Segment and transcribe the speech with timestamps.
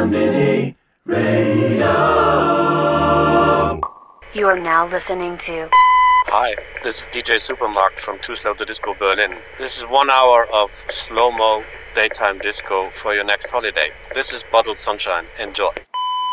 [0.00, 0.74] Konbini
[1.04, 1.92] Radio.
[4.32, 5.68] You are now listening to.
[6.28, 9.36] Hi, this is DJ Supermarkt from Too Slow to Disco Berlin.
[9.58, 11.62] This is one hour of slow mo
[11.94, 13.90] daytime disco for your next holiday.
[14.14, 15.26] This is Bottled Sunshine.
[15.38, 15.72] Enjoy.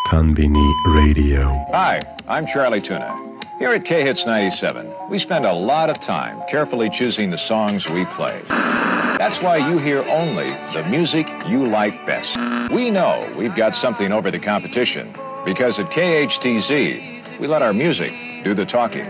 [0.07, 1.65] Konbini Radio.
[1.73, 3.26] Hi, I'm Charlie Tuna.
[3.59, 7.89] Here at K Hits 97, we spend a lot of time carefully choosing the songs
[7.89, 8.39] we play.
[8.47, 12.37] That's why you hear only the music you like best.
[12.71, 15.11] We know we've got something over the competition
[15.43, 18.13] because at KHTZ, we let our music
[18.43, 19.07] do the talking.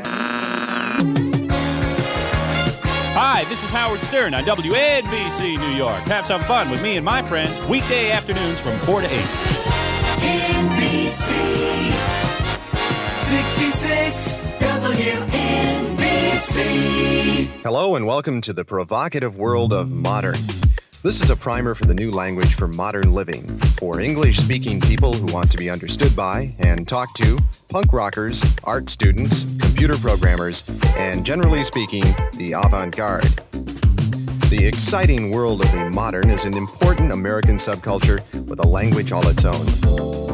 [3.15, 5.99] Hi, this is Howard Stern on WNBC New York.
[6.03, 9.11] Have some fun with me and my friends weekday afternoons from 4 to 8.
[10.19, 12.26] NBC
[13.27, 14.31] 66
[14.61, 15.17] WNBC.
[17.61, 20.39] Hello and welcome to the provocative world of modern.
[21.03, 23.45] This is a primer for the new language for modern living
[23.75, 28.45] for English speaking people who want to be understood by and talked to punk rockers,
[28.63, 30.63] art students, computer programmers,
[30.95, 32.05] and generally speaking,
[32.37, 33.25] the avant garde.
[34.49, 39.27] The exciting world of the modern is an important American subculture with a language all
[39.27, 40.26] its own.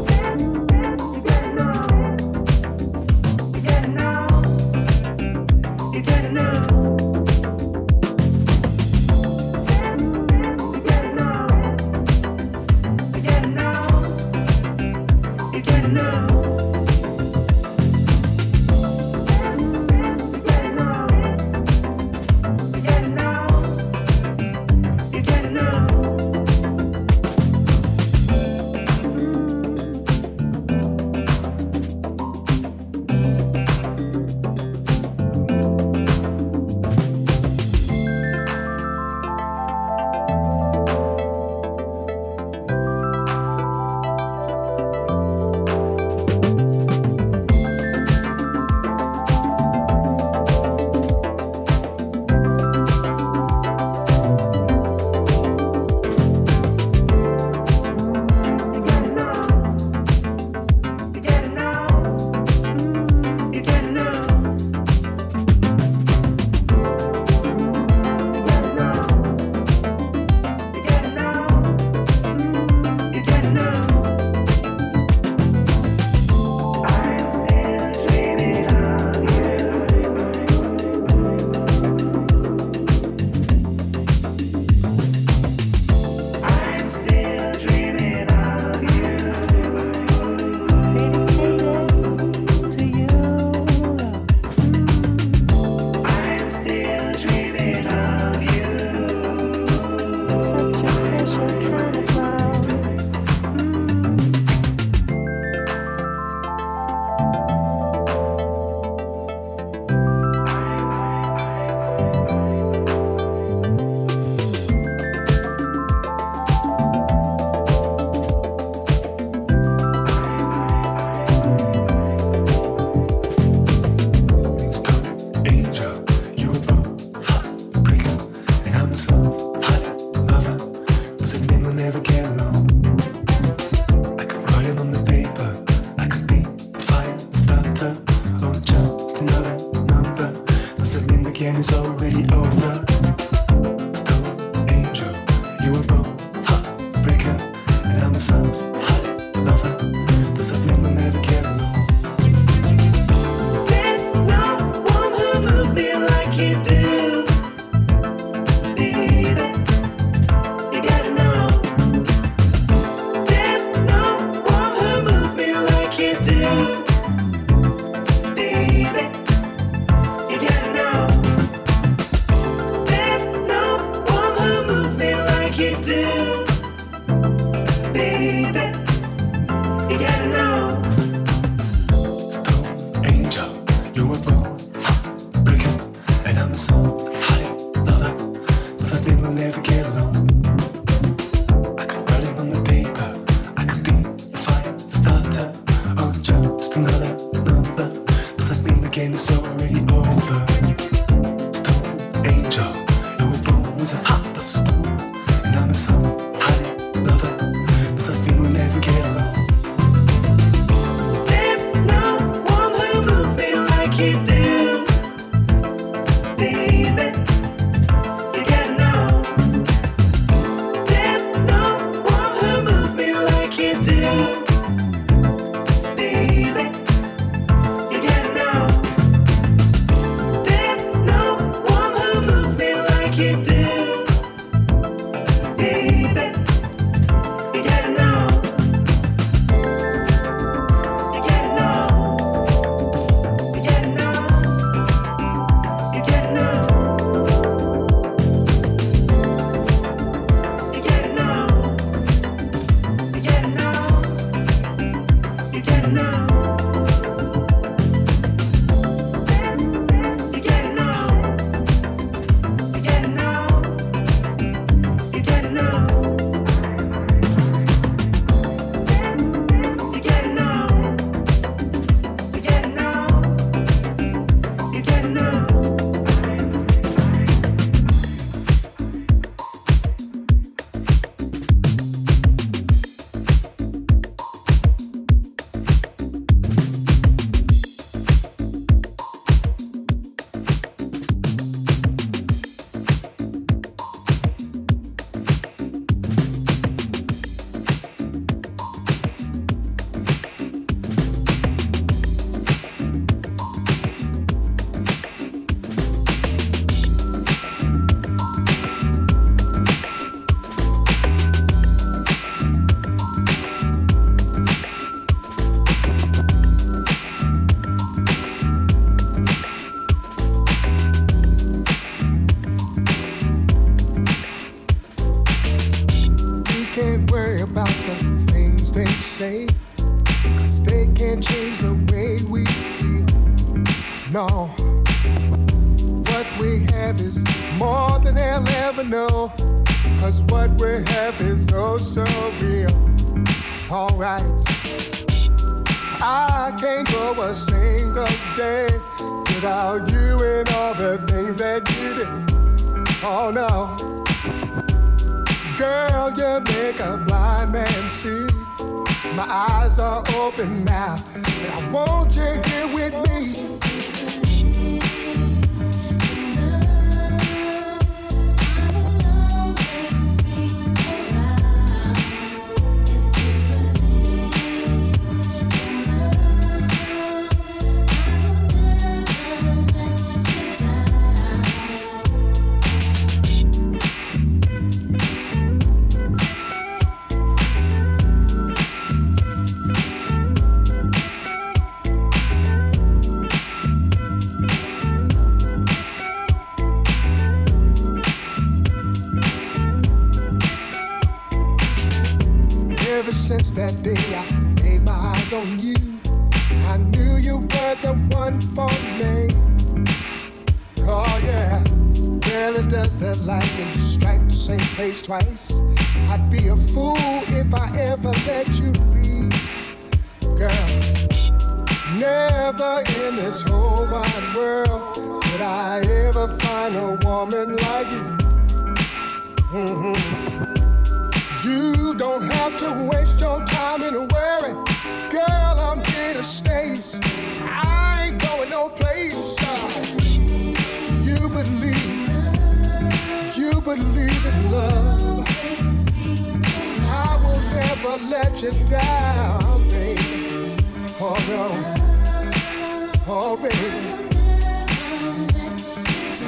[415.03, 415.52] twice.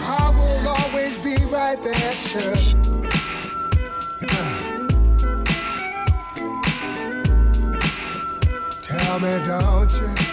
[0.07, 2.55] I will always be right there, sure.
[8.81, 10.24] Tell me, don't you?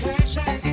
[0.00, 0.65] pleasure.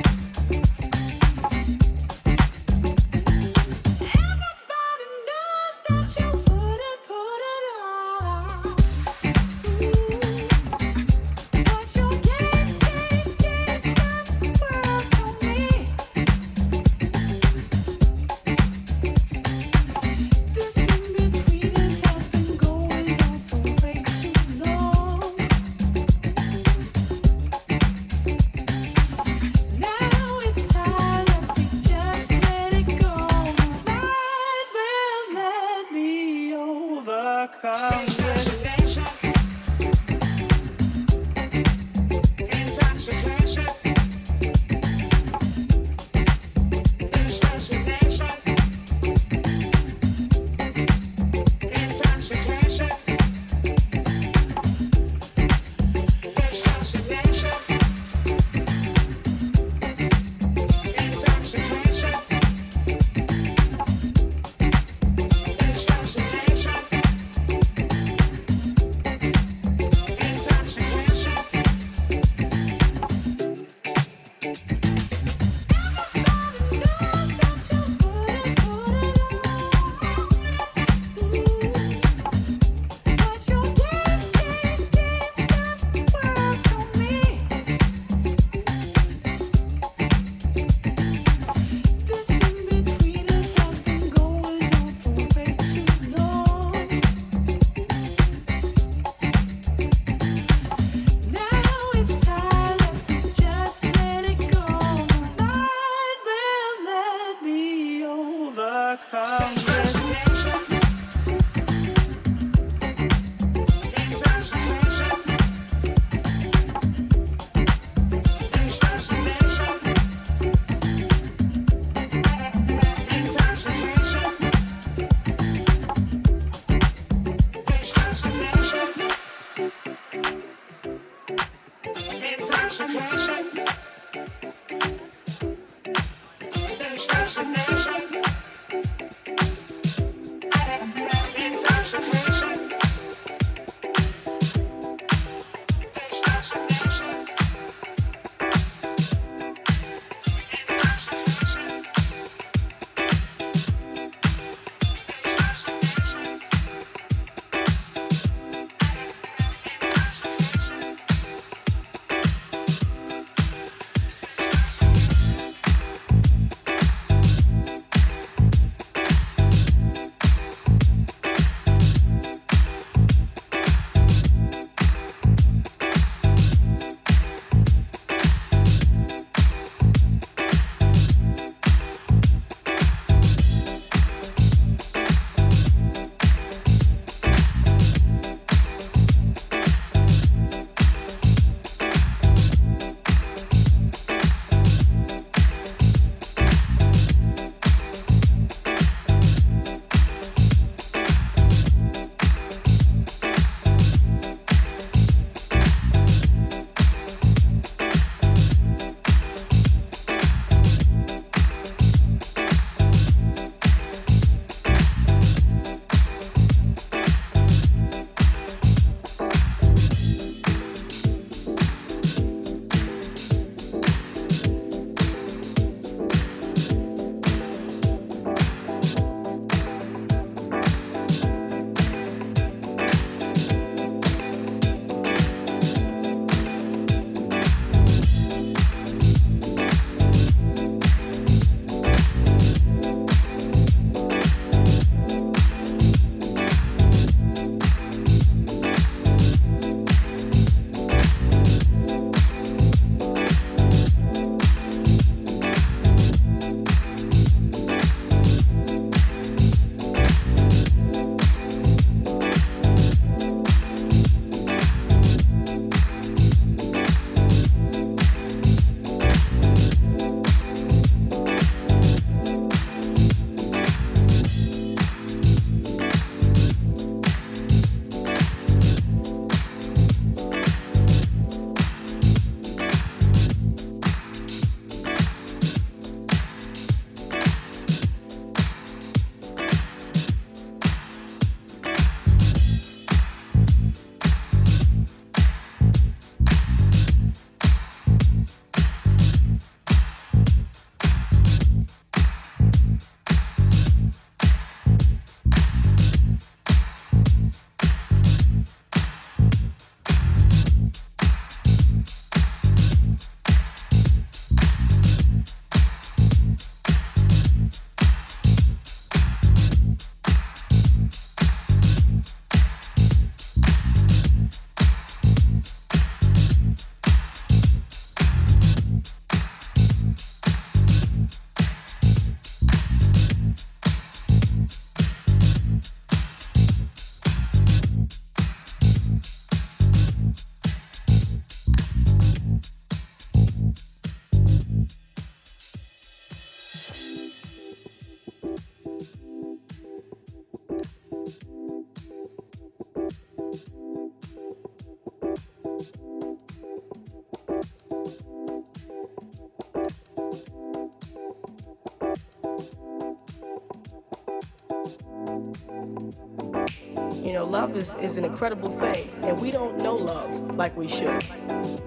[367.54, 371.02] Is, is an incredible thing, and we don't know love like we should.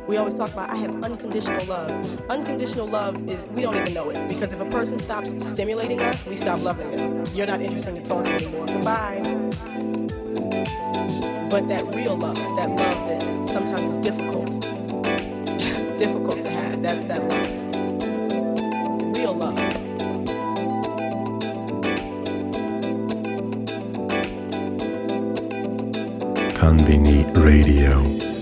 [0.07, 2.21] We always talk about, I have unconditional love.
[2.29, 6.25] Unconditional love is, we don't even know it, because if a person stops stimulating us,
[6.25, 7.23] we stop loving them.
[7.33, 8.65] You're not interested to talk anymore.
[8.65, 9.21] Goodbye.
[11.49, 14.49] But that real love, that love that sometimes is difficult,
[15.97, 17.66] difficult to have, that's that love.
[26.77, 28.36] Konbini Radio.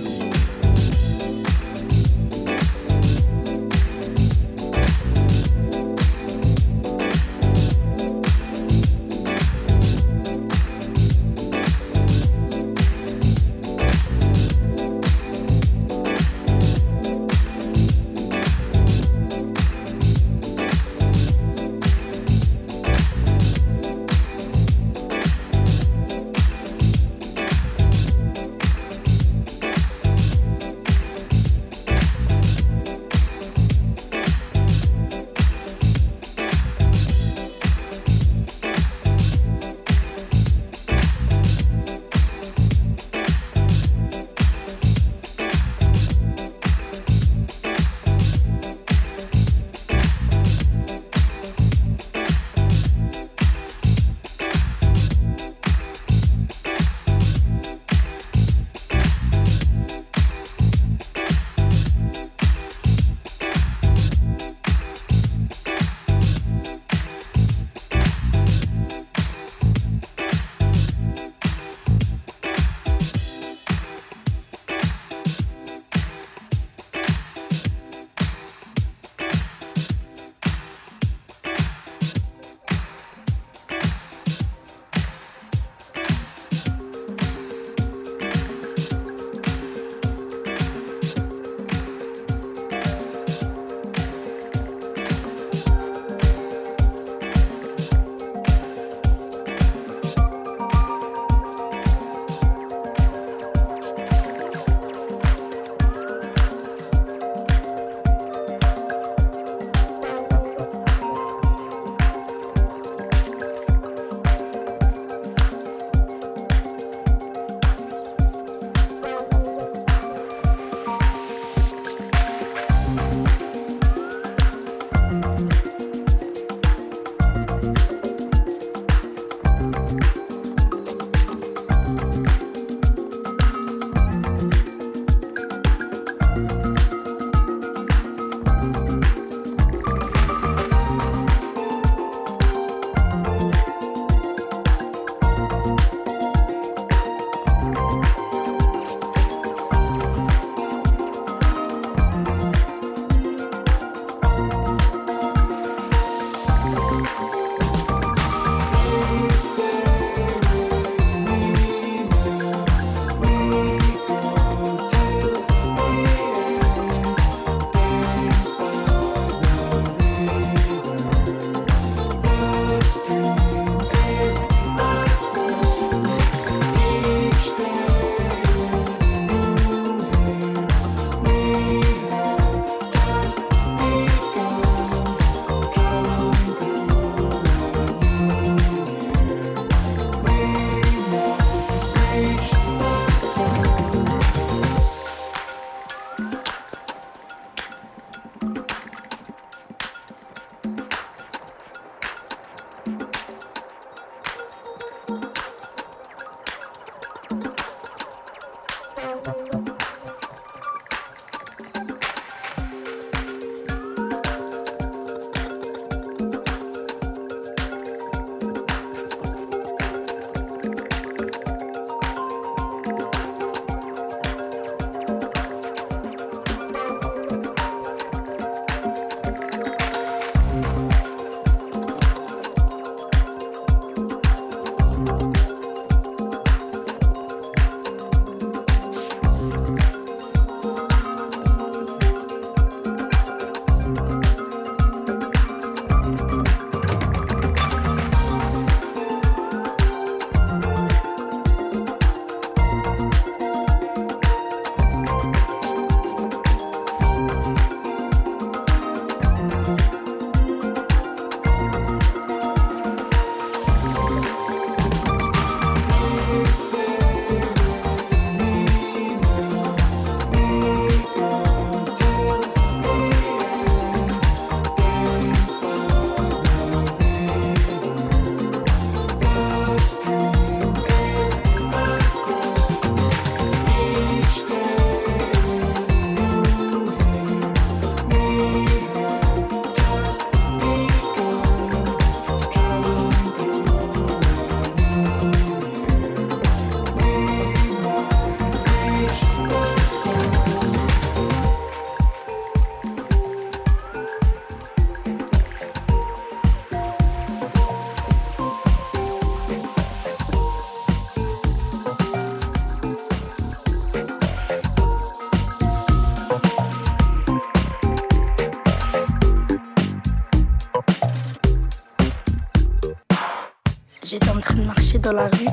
[325.06, 325.45] dólares.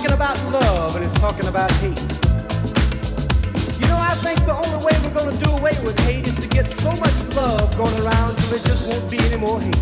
[0.00, 2.00] talking about love and it's talking about hate.
[3.80, 6.36] You know, I think the only way we're going to do away with hate is
[6.36, 9.76] to get so much love going around till there just won't be any more hate.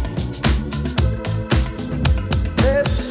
[2.56, 3.07] There's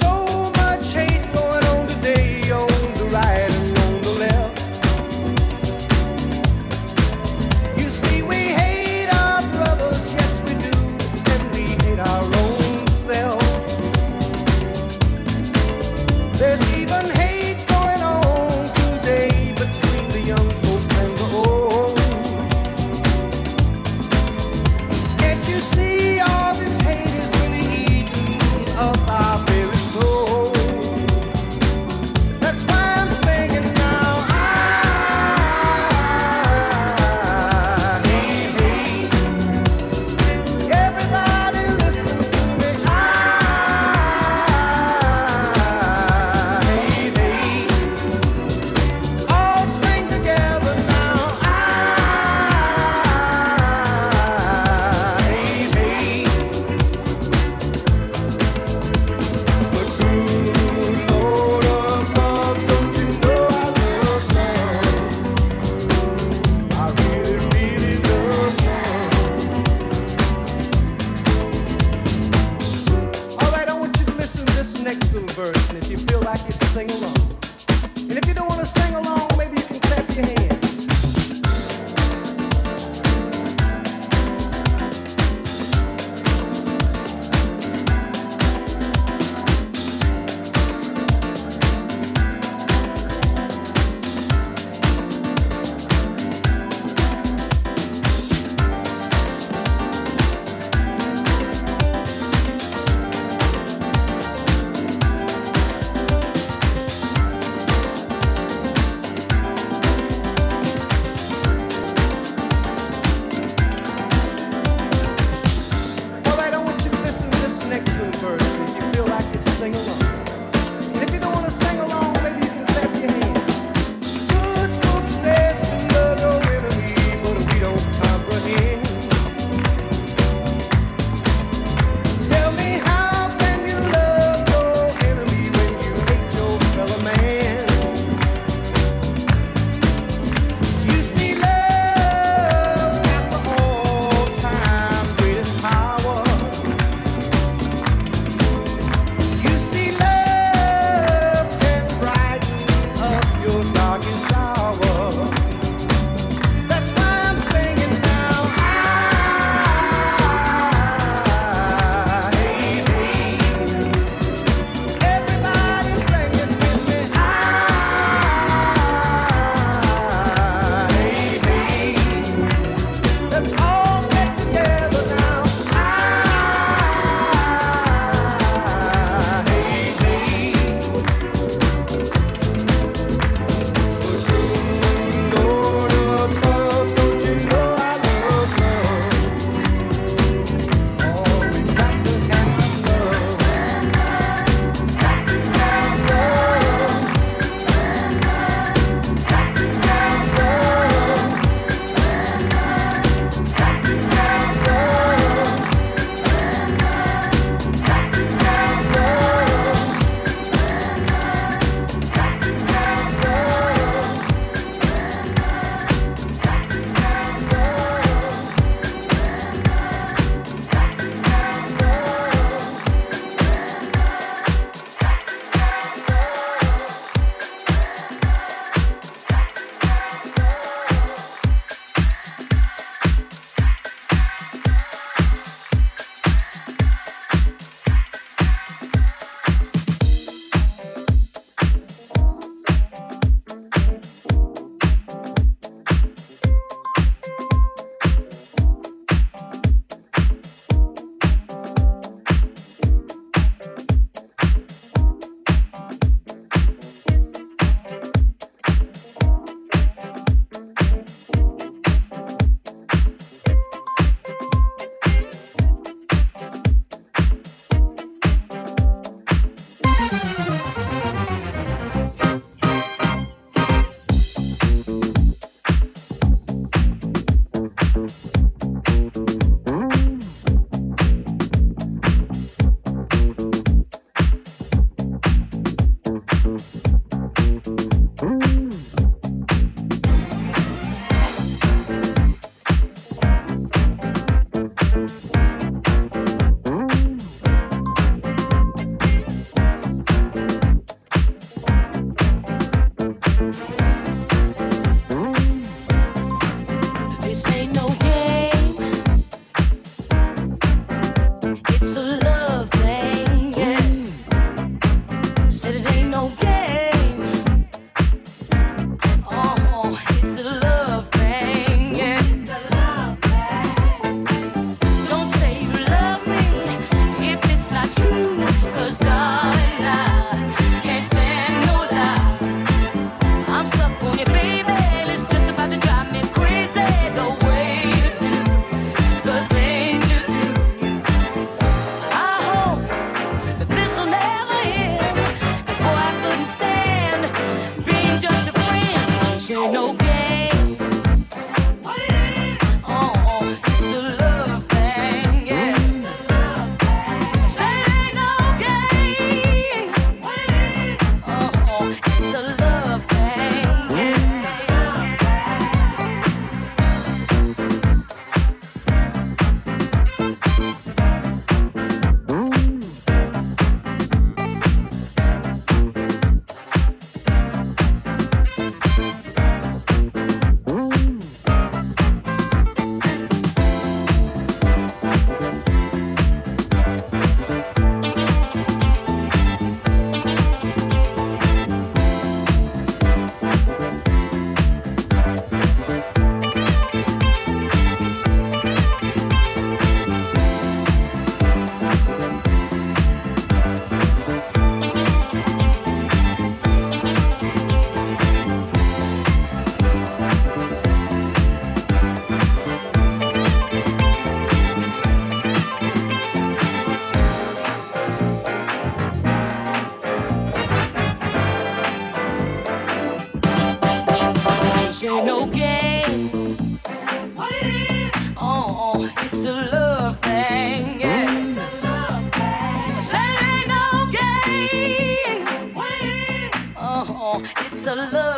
[429.39, 430.99] It's a love thing.
[430.99, 432.95] It's a love thing.
[432.95, 435.45] This ain't no game.
[435.77, 436.73] It is?
[436.75, 438.36] Oh, it's a love.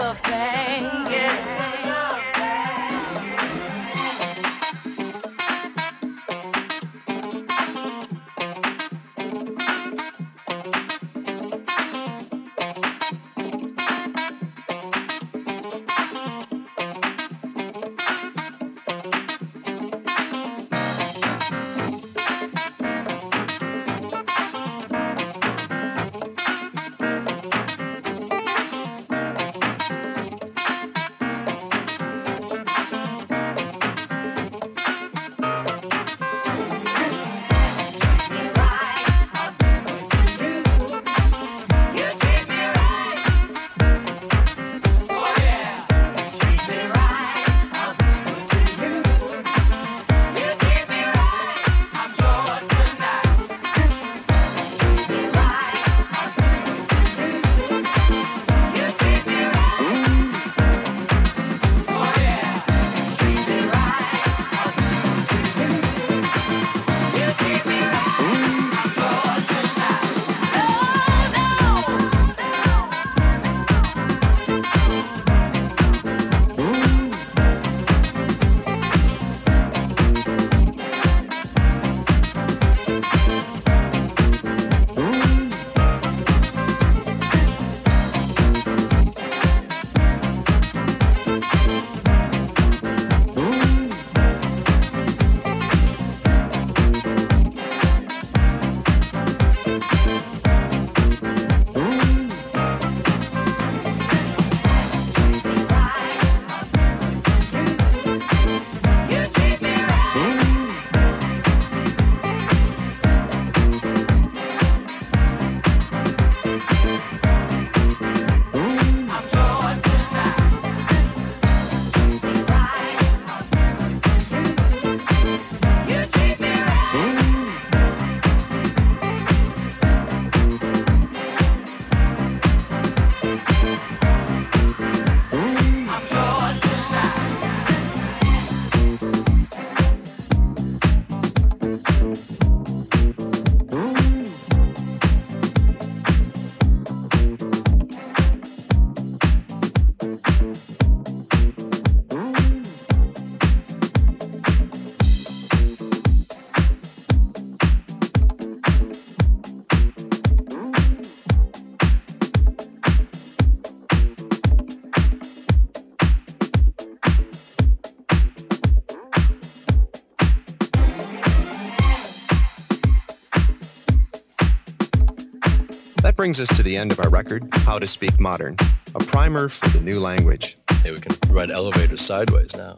[176.19, 178.57] Brings us to the end of our record, How to Speak Modern,
[178.93, 180.57] a primer for the new language.
[180.83, 182.75] Hey, we can ride elevators sideways now.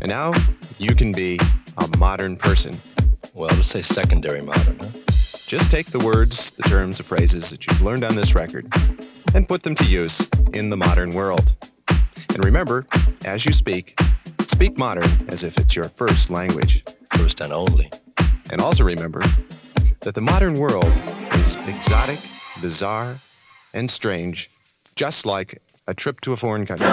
[0.00, 0.30] And now
[0.78, 1.36] you can be
[1.78, 2.76] a modern person.
[3.34, 4.86] Well, let's say secondary modern, huh?
[5.48, 8.72] Just take the words, the terms, the phrases that you've learned on this record
[9.34, 11.56] and put them to use in the modern world.
[11.88, 12.86] And remember,
[13.24, 14.00] as you speak,
[14.46, 16.84] speak modern as if it's your first language.
[17.14, 17.90] First and only.
[18.52, 19.22] And also remember
[20.02, 20.92] that the modern world
[21.32, 22.20] is exotic,
[22.60, 23.18] bizarre,
[23.72, 24.50] and strange,
[24.96, 26.86] just like a trip to a foreign country.